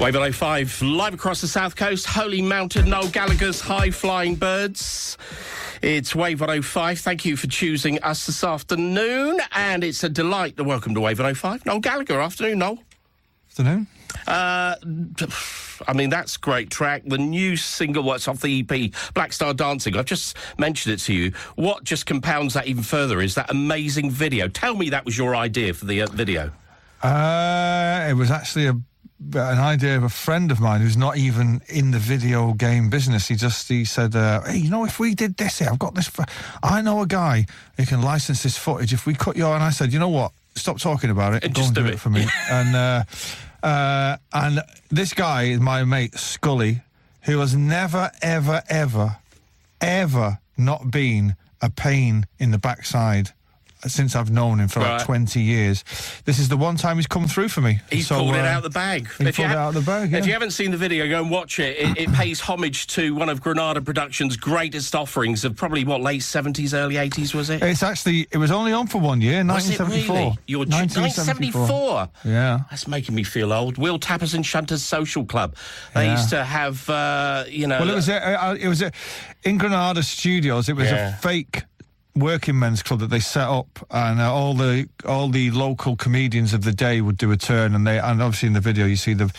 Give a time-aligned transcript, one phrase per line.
[0.00, 5.16] Wave 105, live across the south coast, Holy Mountain, Noel Gallagher's High Flying Birds.
[5.80, 6.98] It's Wave 105.
[6.98, 11.18] Thank you for choosing us this afternoon, and it's a delight to welcome to Wave
[11.18, 11.66] 105.
[11.66, 12.78] Noel Gallagher, afternoon, Noel.
[13.50, 13.86] Afternoon.
[14.26, 14.74] Uh,
[15.86, 17.02] I mean, that's great track.
[17.06, 19.96] The new single, what's off the EP, Black Star Dancing.
[19.96, 21.32] I've just mentioned it to you.
[21.54, 24.48] What just compounds that even further is that amazing video.
[24.48, 26.50] Tell me that was your idea for the uh, video.
[27.02, 28.80] Uh, it was actually a
[29.34, 33.28] an idea of a friend of mine who's not even in the video game business.
[33.28, 35.94] He just he said, uh, "Hey, you know, if we did this, here, I've got
[35.94, 36.08] this.
[36.08, 36.24] For,
[36.62, 38.92] I know a guy who can license this footage.
[38.92, 40.32] If we cut your..." And I said, "You know what?
[40.54, 41.44] Stop talking about it.
[41.44, 43.04] And Go and do do it, it." for me." and uh,
[43.62, 46.82] uh, and this guy is my mate Scully,
[47.22, 49.18] who has never, ever, ever,
[49.80, 53.30] ever not been a pain in the backside.
[53.86, 54.98] Since I've known him for Right.
[54.98, 55.82] like 20 years.
[56.24, 57.80] This is the one time he's come through for me.
[57.90, 59.08] He's So, pulled it uh, out of the bag.
[59.18, 61.08] he If you pulled it out of the bag, If you haven't seen the video,
[61.08, 61.76] go and watch it.
[61.76, 66.22] It, it pays homage to one of Granada Productions' greatest offerings of probably what late
[66.22, 67.60] seventies, early eighties, was it?
[67.62, 70.16] It's actually it was only on for one year, Was it 1974.
[70.16, 70.38] really?
[70.46, 72.08] You're 1974.
[72.24, 72.60] Yeah.
[72.70, 73.76] That's making me feel old.
[73.76, 75.56] Wheeltappers and Shunters Social Club.
[75.94, 76.12] They Yeah.
[76.16, 77.80] used to have, uh, you know.
[77.80, 78.92] Well, it was a, uh, it was a,
[79.42, 80.68] in Granada Studios.
[80.68, 81.08] It was Yeah.
[81.08, 81.64] a fake
[82.14, 86.52] working men's club that they set up, and uh, all the all the local comedians
[86.52, 88.96] of the day would do a turn, and they and obviously in the video you
[88.96, 89.32] see the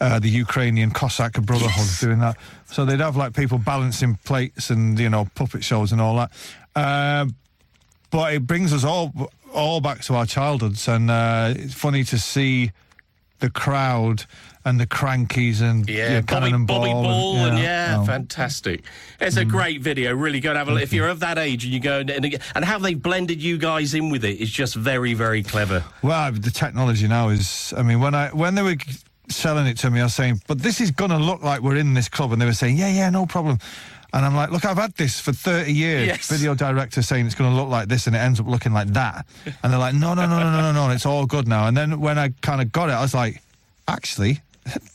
[0.00, 2.36] uh, the Ukrainian Cossack Brotherhood doing that.
[2.66, 6.30] So they'd have like people balancing plates and you know puppet shows and all that.
[6.74, 7.34] Um
[8.10, 9.12] but it brings us all
[9.52, 12.72] all back to our childhoods, and uh, it's funny to see
[13.38, 14.24] the crowd
[14.64, 18.04] and the Krankies and Yeah, Bobby, Cannon Bobby Ball, and yeah, oh.
[18.04, 18.82] fantastic.
[19.20, 19.48] It's a mm.
[19.48, 20.14] great video.
[20.14, 20.82] Really go and have a look.
[20.82, 23.58] If you're of that age and you go and, and, and how they've blended you
[23.58, 25.84] guys in with it is just very, very clever.
[26.02, 27.72] Well, the technology now is.
[27.76, 28.76] I mean, when I when they were
[29.28, 31.76] selling it to me, I was saying, "But this is going to look like we're
[31.76, 33.58] in this club," and they were saying, "Yeah, yeah, no problem."
[34.12, 36.28] And I'm like, "Look, I've had this for 30 years." Yes.
[36.30, 38.88] Video director saying it's going to look like this, and it ends up looking like
[38.88, 39.26] that.
[39.62, 41.76] And they're like, "No, no, no, no, no, no, no, it's all good now." And
[41.76, 43.42] then when I kind of got it, I was like,
[43.88, 44.40] "Actually,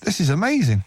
[0.02, 0.84] this is amazing."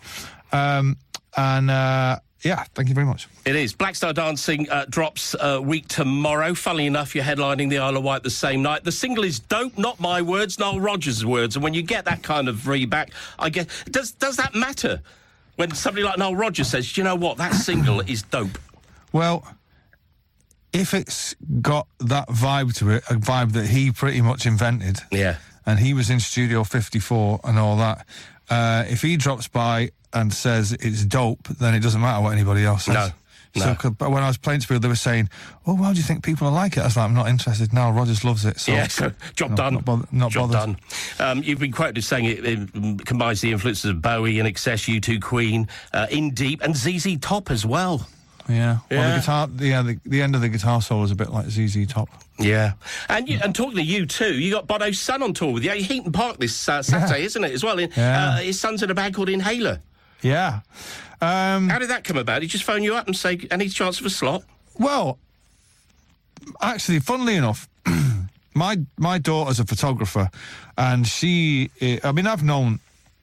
[0.53, 0.97] Um,
[1.37, 3.27] and uh, yeah, thank you very much.
[3.47, 3.73] It is.
[3.73, 6.55] Black Star Dancing uh, drops a week tomorrow.
[6.55, 8.85] Funnily enough, you're headlining the Isle of Wight the same night.
[8.85, 11.56] The single is dope, not my words, Nile Rodgers' words.
[11.56, 15.01] And when you get that kind of readback, I guess does does that matter?
[15.57, 17.37] When somebody like Nile Rodgers says, "Do you know what?
[17.39, 18.59] That single is dope."
[19.13, 19.47] Well,
[20.73, 25.37] if it's got that vibe to it, a vibe that he pretty much invented, Yeah.
[25.65, 28.07] and he was in Studio 54 and all that,
[28.51, 32.65] uh, if he drops by and says it's dope, then it doesn't matter what anybody
[32.65, 32.95] else says.
[32.95, 33.11] No,
[33.57, 33.77] no.
[33.91, 35.29] but when I was playing to people, they were saying,
[35.67, 37.73] "Oh, why do you think people will like it?" I was like, "I'm not interested
[37.73, 37.91] now.
[37.93, 39.75] Rodgers loves it." So, yeah, so job done.
[39.75, 40.77] Not, bother- not job bothered.
[41.19, 41.29] done.
[41.39, 45.01] Um, you've been quoted as saying it, it combines the influences of Bowie and INXS,
[45.01, 48.09] U2, Queen, uh, Indeep, and ZZ Top as well.
[48.49, 48.79] Yeah.
[48.91, 49.15] Well, Yeah.
[49.15, 51.47] the guitar, the, yeah, the, the end of the guitar solo is a bit like
[51.47, 52.09] ZZ Top.
[52.39, 52.73] Yeah,
[53.09, 55.71] and you, and talking to U2, you got Bono's son on tour with you.
[55.71, 57.27] Heaton Park this uh, Saturday, Yeah.
[57.27, 57.53] isn't it?
[57.53, 58.31] As well, in, Yeah.
[58.31, 59.79] uh, his son's in a band called Inhaler.
[60.25, 60.61] Yeah.
[61.21, 62.43] Um, How did that come about?
[62.43, 64.43] He just phone you up and say, "Any chance of a slot?"
[64.79, 65.19] Well,
[66.61, 67.69] actually, funnily enough,
[68.55, 70.31] my my daughter's a photographer,
[70.77, 71.71] and she.
[71.81, 72.81] eh, I mean, I've known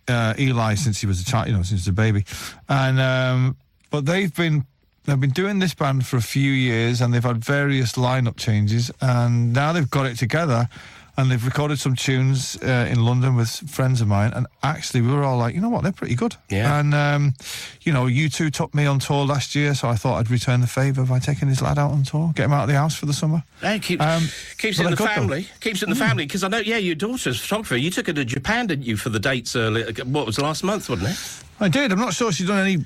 [0.08, 2.24] uh, Eli since he was a child, you know, since he was a baby,
[2.70, 3.58] and um,
[3.90, 4.66] but they've been.
[5.04, 8.92] They've been doing this band for a few years and they've had various lineup changes
[9.02, 10.70] and now they've got it together
[11.18, 15.12] and they've recorded some tunes uh, in London with friends of mine and actually we
[15.14, 16.36] were all like, you know what, they're pretty good.
[16.50, 16.80] Yeah.
[16.80, 17.34] And um,
[17.82, 20.68] you know, U2 took me on tour last year, so I thought I'd return the
[20.68, 23.06] favour by taking this lad out on tour, get him out of the house for
[23.06, 23.44] the summer.
[23.62, 24.28] Hey, keeps, Um,
[24.58, 25.48] keeps it in the family.
[25.60, 26.60] Keeps it in the family because I know.
[26.60, 27.78] Yeah, your daughter's a photographer.
[27.78, 29.56] You took her to Japan, didn't you, for the dates?
[29.56, 29.92] earlier?
[30.06, 31.44] what was last month, wasn't it?
[31.60, 31.92] I did.
[31.92, 32.86] I'm not sure she's done any.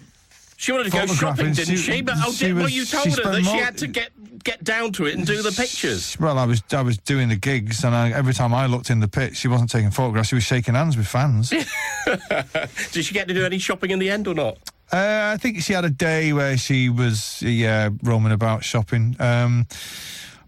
[0.58, 2.02] She wanted to go shopping, didn't she- she?
[2.02, 4.12] But oh, she did, well, you told her that she had to get
[4.44, 6.18] get down to it and do the pictures.
[6.20, 9.00] Well, I was I was doing the gigs, and I, every time I looked in
[9.00, 10.30] the pit, she wasn't taking photographs.
[10.30, 11.50] She was shaking hands with fans.
[12.92, 14.58] Did she get to do any shopping in the end or not?
[14.94, 19.16] Uh, I think she had a day where she was yeah roaming about shopping.
[19.20, 19.66] Um,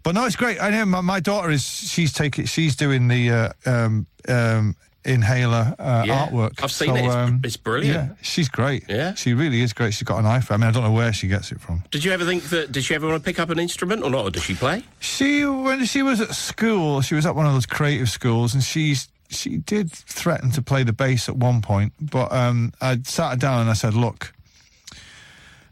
[0.03, 0.61] but no, it's great.
[0.61, 4.75] I know my, my daughter is she's taking she's doing the uh, um, um,
[5.07, 6.61] inhaler uh, Yeah, artwork.
[6.63, 7.05] I've seen it.
[7.05, 7.95] It's- it's brilliant.
[7.95, 8.83] Yeah, she's great.
[8.89, 9.13] Yeah.
[9.15, 9.93] she really is great.
[9.93, 10.53] She's got an eye for.
[10.53, 10.55] it.
[10.55, 11.83] I mean, I don't know where she gets it from.
[11.91, 12.71] Did you ever think that?
[12.71, 14.25] Did she ever want to pick up an instrument or not?
[14.25, 14.83] Or does she play?
[14.99, 18.63] She when she was at school, she was at one of those creative schools, and
[18.63, 21.93] she's she did threaten to play the bass at one point.
[21.99, 24.33] But um, I sat her down and I said, "Look,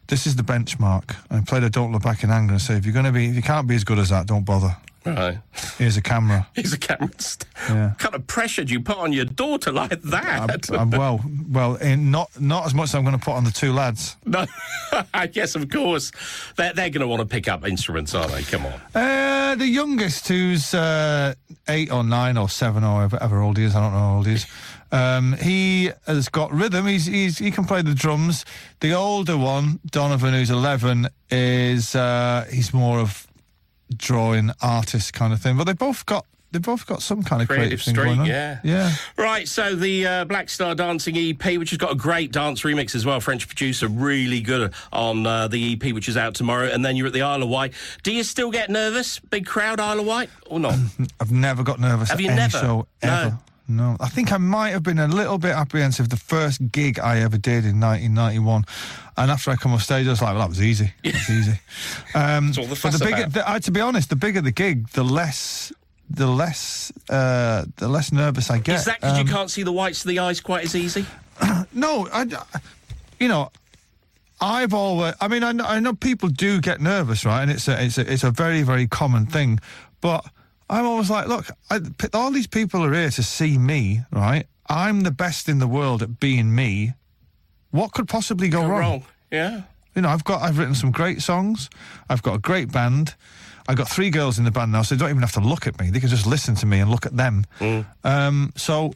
[0.08, 2.86] this is the benchmark." I played a "Don't Look Back in Anger" and said, "If
[2.86, 4.76] you're going to be, if you can't be as good as that, don't bother."
[5.06, 5.38] Right.
[5.78, 6.48] Here's a camera.
[6.56, 7.10] He's a camera.
[7.70, 7.90] Yeah.
[7.90, 10.70] What kind of pressure do you put on your daughter like that?
[10.72, 13.52] I'm, well, well, in not not as much as I'm going to put on the
[13.52, 14.18] two lads.
[14.26, 14.46] no.
[15.34, 16.12] yes, of course.
[16.56, 18.44] They're, they're going to want to pick up instruments, aren't they?
[18.44, 18.74] Come on.
[18.96, 21.36] Uh, the youngest, who's uh,
[21.68, 24.28] eight or nine or seven or whatever old he is, I don't know how old
[24.28, 24.48] he is.
[24.92, 26.88] Um, he has got rhythm.
[26.88, 28.46] He's, he's he can play the drums.
[28.80, 33.28] The older one, Donovan, who's eleven, is uh, he's more of
[33.96, 35.58] drawing artist kind of thing.
[35.58, 38.20] But they both got they've both got some kind of Creative creative, thing streak, going
[38.22, 38.26] on.
[38.28, 38.60] yeah.
[38.64, 38.92] yeah.
[39.18, 42.96] Right, so the uh, Black Star Dancing EP, which has got a great dance remix
[42.96, 46.68] as well, French producer, really good on uh, the EP, which is out tomorrow.
[46.68, 47.74] And then you're at the Isle of Wight.
[48.04, 49.20] Do you still get nervous?
[49.20, 50.76] Big crowd, Isle of Wight, or not?
[51.20, 52.58] I've never got nervous Have you any never?
[52.58, 53.38] show No.
[53.68, 53.98] No.
[54.00, 57.38] I think I might have been a little bit apprehensive the first gig I ever
[57.38, 58.64] did in 1991,
[59.18, 60.94] and after I come off stage, I was like, "Well, that was easy.
[61.04, 61.60] That's easy."
[62.16, 64.40] Um, That's all the but fuss the bigger, the, uh, to be honest, the bigger
[64.42, 65.74] the gig, the less,
[66.10, 68.76] the less, uh, the less nervous I get.
[68.80, 71.06] Is that because Um, you can't see the whites of the eyes quite as easy?
[71.74, 72.26] no, I,
[73.20, 73.52] you know,
[74.40, 75.16] I've always.
[75.20, 77.42] I mean, I know, I know people do get nervous, right?
[77.42, 79.60] And it's a, it's a, it's a very, very common thing.
[80.02, 80.26] But
[80.70, 81.80] I'm always like, look, I,
[82.14, 84.48] all these people are here to see me, right?
[84.68, 86.94] I'm the best in the world at being me.
[87.72, 88.80] What could possibly go, Go wrong?
[88.80, 89.06] wrong.
[89.32, 89.62] Yeah.
[89.96, 91.70] You know, I've got, I've written some great songs.
[92.10, 93.16] I've got a great band.
[93.68, 95.68] I've got three girls in the band now, so they don't even have to look
[95.68, 95.90] at me.
[95.90, 97.46] They can just listen to me and look at them.
[97.60, 97.86] Mm.
[98.04, 98.94] Um, so,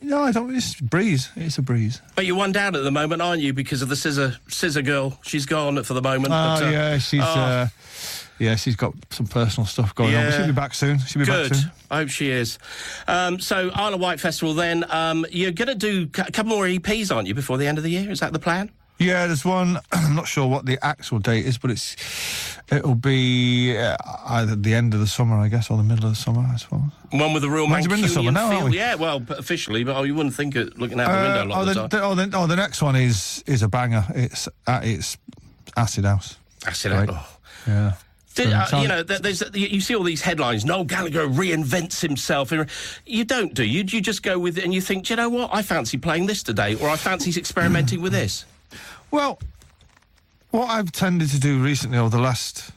[0.00, 0.54] no, I don't.
[0.54, 1.30] It's a breeze.
[1.36, 2.02] It's a breeze.
[2.14, 3.52] But you're one down at the moment, aren't you?
[3.52, 5.18] Because of the scissor scissor girl.
[5.22, 6.26] She's gone for the moment.
[6.26, 7.68] Oh but, uh, yeah, she's oh, uh,
[8.38, 10.24] yeah, she's got some personal stuff going on.
[10.26, 10.98] But she'll be back soon.
[10.98, 11.50] She'll be Good.
[11.50, 11.70] back soon.
[11.90, 12.58] I hope she is.
[13.06, 14.54] Um, so Isle of Wight Festival.
[14.54, 17.78] Then um, you're going to do a couple more EPs, aren't you, before the end
[17.78, 18.10] of the year?
[18.10, 18.70] Is that the plan?
[18.98, 19.78] Yeah, there's one.
[19.92, 21.96] I'm not sure what the actual date is, but it's
[22.70, 23.96] it'll be uh,
[24.26, 26.56] either the end of the summer, I guess, or the middle of the summer, I
[26.56, 26.80] suppose.
[27.10, 28.76] One with the real Mine's in the summer now, we?
[28.76, 31.46] Yeah, well, officially, but oh, you wouldn't think it looking out the window a Uh,
[31.46, 34.04] lot oh, of the, the oh, the, oh, the next one is is a banger.
[34.14, 35.18] It's uh, it's
[35.76, 36.38] Acid House.
[36.64, 36.90] That's it.
[36.92, 37.08] Right.
[37.10, 37.26] Oh.
[37.66, 37.92] Yeah.
[38.34, 40.64] Did, uh, you know, there's, you you see all these headlines.
[40.64, 42.52] Noel Gallagher reinvents himself.
[43.06, 43.84] You don't, do you?
[43.84, 45.50] You just go with it and you think, do you know what?
[45.52, 48.44] I fancy playing this today, or I fancy experimenting with this.
[49.10, 49.38] Well,
[50.50, 52.72] what I've tended to do recently over the last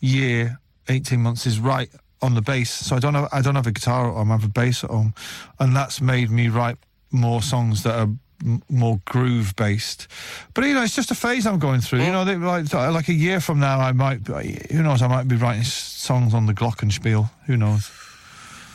[0.00, 0.58] year,
[0.88, 1.90] eighteen months, is write
[2.20, 2.68] on the bass.
[2.68, 4.32] So I don't have I don't have a guitar at home.
[4.32, 5.14] I have a bass at home,
[5.60, 6.78] and that's made me write
[7.12, 8.08] more songs that are
[8.44, 10.08] m- more groove based.
[10.54, 12.00] But you know, it's just a phase I'm going through.
[12.00, 12.12] You mm.
[12.12, 14.26] know, they, like uh, like a year from now, I might.
[14.26, 15.02] Who knows?
[15.02, 17.30] I might be writing songs on the Glockenspiel.
[17.46, 17.90] Who knows?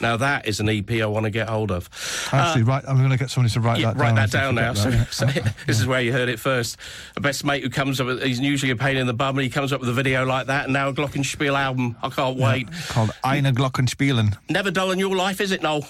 [0.03, 1.89] Now that is an EP I want to get hold of.
[2.33, 2.83] Actually, uh, right.
[2.85, 4.15] I'm going to get somebody to write Yeah, that write down.
[4.15, 4.73] that down now.
[4.83, 5.43] So, that, yeah.
[5.43, 6.77] so this is where you heard it first.
[7.15, 9.43] A best mate who comes up with, he's usually a pain in the bum and
[9.43, 11.95] he comes up with a video like that and now a Glockenspiel album.
[12.03, 12.67] I can't wait.
[12.89, 14.35] Called Eine Glockenspielen.
[14.49, 15.87] Never dull in your life, is it, Noel?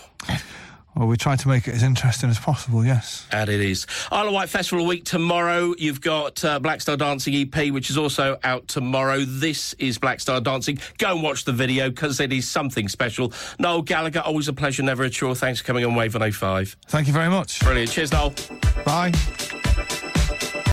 [0.96, 2.86] Well, we try to make it as interesting as possible.
[2.86, 3.26] Yes.
[3.32, 3.88] And it is.
[4.12, 5.74] Isle of Wight Festival Week tomorrow.
[5.78, 9.22] You've got uh, Black Star Dancing EP, which is also out tomorrow.
[9.22, 10.78] This is Black Star Dancing.
[11.00, 13.34] Go and watch the video because it is something special.
[13.60, 15.36] Noel Gallagher, always a pleasure, never a chore.
[15.36, 16.78] Thanks for coming on Wave 105.
[16.88, 17.60] Thank you very much.
[17.62, 17.92] Brilliant.
[17.92, 18.34] Cheers, Noel.
[18.86, 19.12] Bye.